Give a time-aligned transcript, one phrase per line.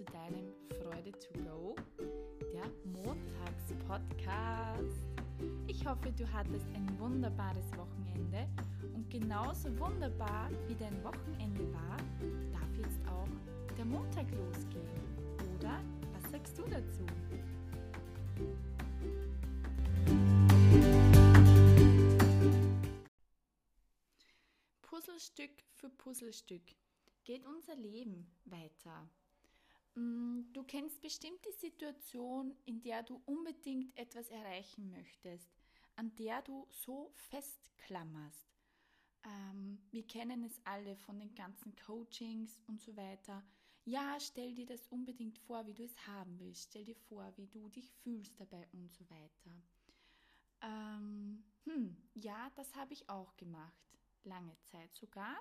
[0.00, 1.76] zu deinem Freude to Go,
[2.54, 5.04] der Montagspodcast.
[5.66, 8.48] Ich hoffe, du hattest ein wunderbares Wochenende
[8.94, 11.98] und genauso wunderbar wie dein Wochenende war,
[12.50, 13.28] darf jetzt auch
[13.76, 14.88] der Montag losgehen.
[15.58, 15.82] Oder
[16.14, 17.04] was sagst du dazu?
[24.80, 26.62] Puzzlestück für Puzzlestück
[27.24, 29.10] geht unser Leben weiter.
[30.00, 35.50] Mm, du kennst bestimmt die Situation, in der du unbedingt etwas erreichen möchtest,
[35.96, 38.48] an der du so festklammerst.
[39.24, 43.44] Ähm, wir kennen es alle von den ganzen Coachings und so weiter.
[43.84, 46.70] Ja, stell dir das unbedingt vor, wie du es haben willst.
[46.70, 49.62] Stell dir vor, wie du dich fühlst dabei und so weiter.
[50.62, 53.98] Ähm, hm, ja, das habe ich auch gemacht.
[54.24, 55.38] Lange Zeit sogar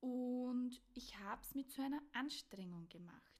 [0.00, 3.35] und ich habe es mit so einer Anstrengung gemacht.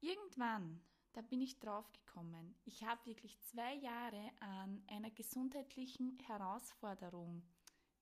[0.00, 0.80] Irgendwann,
[1.12, 7.42] da bin ich drauf gekommen, ich habe wirklich zwei Jahre an einer gesundheitlichen Herausforderung,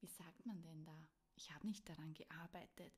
[0.00, 1.08] wie sagt man denn da?
[1.34, 2.92] Ich habe nicht daran gearbeitet.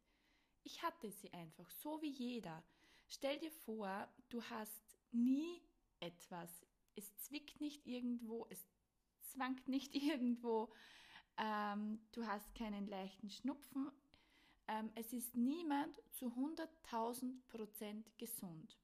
[0.63, 2.63] Ich hatte sie einfach, so wie jeder.
[3.09, 5.63] Stell dir vor, du hast nie
[6.01, 6.51] etwas.
[6.95, 8.67] Es zwickt nicht irgendwo, es
[9.23, 10.73] zwankt nicht irgendwo.
[11.39, 13.91] Ähm, du hast keinen leichten Schnupfen,
[14.71, 18.79] ähm, es ist niemand zu 100.000 Prozent gesund.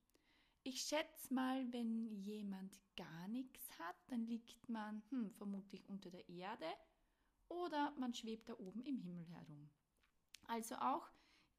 [0.69, 6.29] Ich schätze mal, wenn jemand gar nichts hat, dann liegt man hm, vermutlich unter der
[6.29, 6.67] Erde
[7.47, 9.71] oder man schwebt da oben im Himmel herum.
[10.49, 11.09] Also auch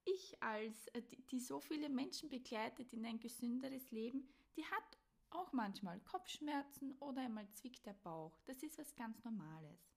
[0.03, 4.97] ich als, äh, die, die so viele Menschen begleitet in ein gesünderes Leben, die hat
[5.29, 8.37] auch manchmal Kopfschmerzen oder einmal zwickt der Bauch.
[8.43, 9.89] Das ist was ganz Normales.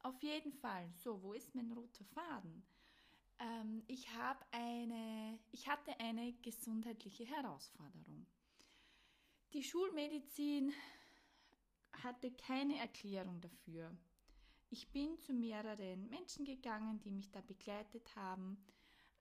[0.00, 2.66] Auf jeden Fall, so, wo ist mein roter Faden?
[3.42, 4.06] Ähm, ich,
[4.52, 8.26] eine, ich hatte eine gesundheitliche Herausforderung.
[9.52, 10.72] Die Schulmedizin
[12.02, 13.96] hatte keine Erklärung dafür.
[14.70, 18.64] Ich bin zu mehreren Menschen gegangen, die mich da begleitet haben.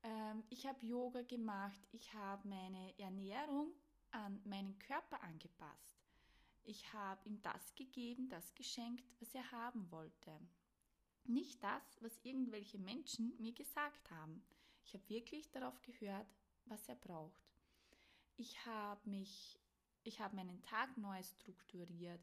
[0.03, 3.73] Ähm, ich habe Yoga gemacht, ich habe meine Ernährung
[4.11, 6.05] an meinen Körper angepasst.
[6.63, 10.31] Ich habe ihm das gegeben, das geschenkt, was er haben wollte.
[11.31, 14.43] Nicht das, was irgendwelche Menschen mir gesagt haben.
[14.83, 16.27] Ich habe wirklich darauf gehört,
[16.65, 17.41] was er braucht.
[18.35, 19.57] Ich habe mich,
[20.03, 22.21] ich habe meinen Tag neu strukturiert.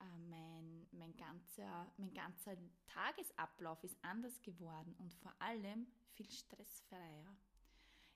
[0.00, 2.56] Äh, mein, mein, ganzer, mein ganzer
[2.86, 7.36] Tagesablauf ist anders geworden und vor allem viel stressfreier.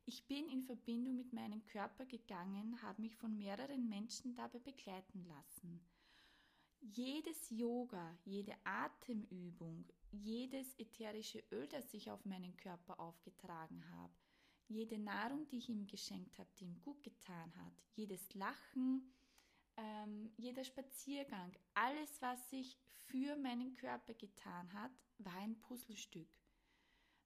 [0.06, 5.26] Ich bin in Verbindung mit meinem Körper gegangen, habe mich von mehreren Menschen dabei begleiten
[5.26, 5.84] lassen.
[6.84, 14.12] Jedes Yoga, jede Atemübung, jedes ätherische Öl, das ich auf meinen Körper aufgetragen habe,
[14.66, 19.12] jede Nahrung, die ich ihm geschenkt habe, die ihm gut getan hat, jedes Lachen,
[19.76, 22.76] ähm, jeder Spaziergang, alles, was sich
[23.06, 26.28] für meinen Körper getan hat, war ein Puzzlestück.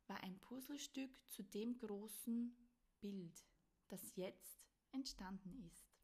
[0.06, 2.54] War ein Puzzlestück zu dem großen
[3.00, 3.42] Bild,
[3.88, 5.96] das jetzt entstanden ist.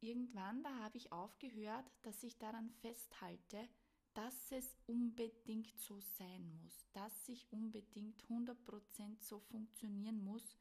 [0.00, 3.68] Irgendwann, da habe ich aufgehört, dass ich daran festhalte,
[4.14, 10.58] dass es unbedingt so sein muss, dass ich unbedingt 100% so funktionieren muss,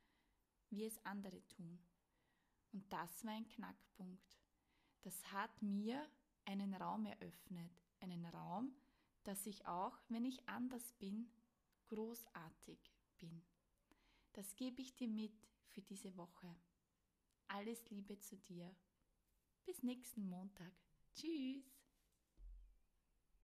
[0.70, 1.80] wie es andere tun.
[2.74, 4.38] Und das war ein Knackpunkt.
[5.02, 6.08] Das hat mir
[6.46, 8.76] einen Raum eröffnet, einen Raum,
[9.24, 11.30] dass ich auch, wenn ich anders bin,
[11.88, 13.44] großartig bin.
[14.34, 15.34] Das gebe ich dir mit
[15.70, 16.56] für diese Woche.
[17.48, 18.76] Alles Liebe zu dir.
[19.68, 20.72] Bis nächsten Montag.
[21.14, 21.77] Tschüss.